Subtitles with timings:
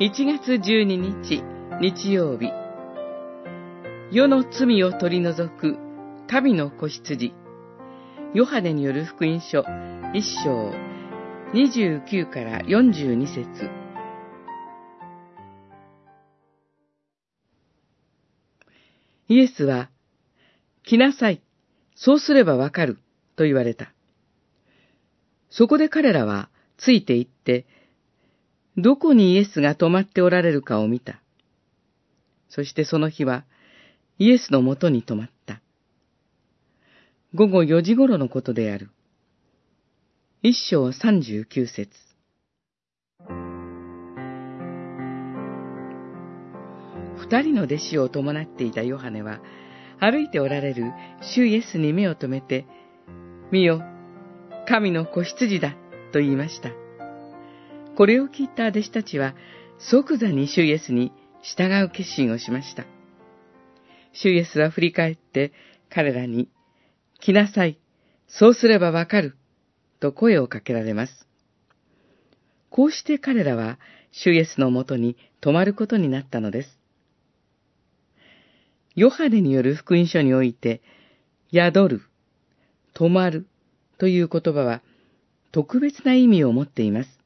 [0.00, 1.44] 1月12日
[1.80, 2.50] 日曜日
[4.10, 5.78] 世の罪を取り除く
[6.28, 7.32] 神の子羊。
[8.34, 10.72] ヨハネによる福音書1章
[11.52, 13.70] 29から42節。
[19.28, 19.90] イエスは、
[20.82, 21.40] 来なさい、
[21.94, 22.98] そうすればわかる、
[23.36, 23.92] と言われた。
[25.50, 27.64] そこで彼らはついて行って、
[28.76, 31.20] どこにイエスが泊まっておられるかを見た。
[32.48, 33.44] そしてその日は、
[34.18, 35.60] イエスのもとに泊まった。
[37.34, 38.90] 午後四時頃のことである。
[40.42, 41.90] 一章三十九節。
[47.16, 49.40] 二人の弟子を伴っていたヨハネは、
[49.98, 52.66] 歩いておられる主イエスに目を留めて、
[53.50, 53.82] 見よ、
[54.68, 55.76] 神の子羊だ、
[56.12, 56.83] と言いました。
[57.96, 59.34] これを聞いた弟子たちは、
[59.78, 62.84] 即座に主イエスに従う決心をしました。
[64.12, 65.52] 主イエスは振り返って
[65.90, 66.48] 彼らに、
[67.20, 67.78] 来なさい、
[68.26, 69.36] そうすればわかる、
[70.00, 71.28] と声をかけられます。
[72.68, 73.78] こうして彼らは
[74.10, 76.78] 主イエスのもとに泊まることになったのです。
[78.96, 80.82] ヨハネによる福音書において、
[81.52, 82.02] 宿る、
[82.92, 83.46] 泊まる
[83.98, 84.82] という言葉は
[85.52, 87.23] 特別な意味を持っています。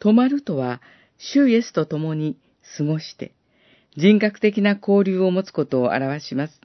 [0.00, 0.80] 泊まるとは、
[1.18, 2.36] 主イエスと共に
[2.76, 3.32] 過ごして、
[3.96, 6.60] 人格的な交流を持つことを表します。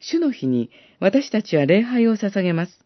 [0.00, 0.70] 主の日に
[1.00, 2.84] 私たちは礼拝を捧げます。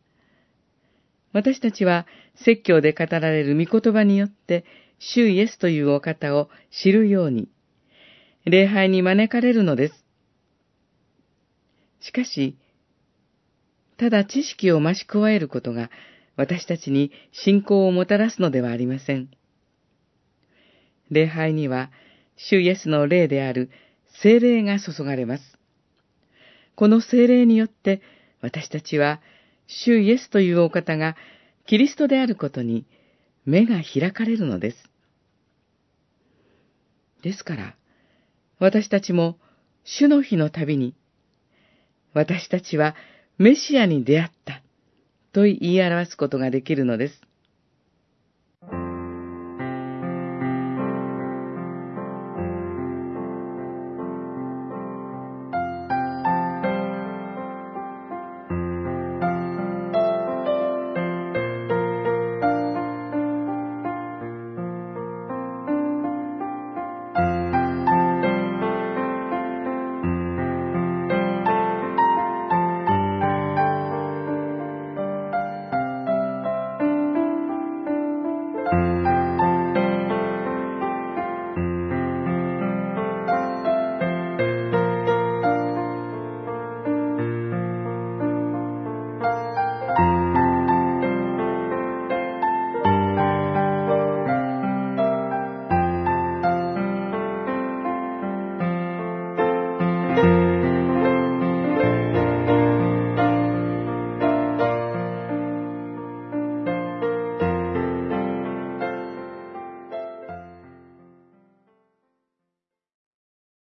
[1.32, 4.64] 私たちは説教で語られる御言葉によって、
[4.98, 7.48] 主イエスというお方を知るように、
[8.44, 10.04] 礼拝に招かれるのです。
[12.00, 12.56] しかし、
[13.96, 15.90] ただ知識を増し加えることが
[16.36, 19.30] 私たちに信仰をもたらすのではありません。
[21.10, 21.90] 礼拝には、
[22.36, 23.70] 主イエスの霊である
[24.22, 25.58] 精霊が注がれます。
[26.74, 28.00] この精霊によって、
[28.40, 29.20] 私たちは、
[29.66, 31.16] 主イエスというお方が
[31.66, 32.86] キリストであることに
[33.44, 34.76] 目が開かれるのです。
[37.22, 37.76] ですから、
[38.58, 39.38] 私たちも
[39.84, 40.94] 主の日のたびに、
[42.14, 42.94] 私たちは
[43.38, 44.41] メシアに出会った
[45.32, 47.22] と言い表すことができるのです。